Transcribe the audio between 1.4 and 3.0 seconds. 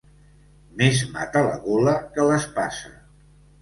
la gola que l'espasa.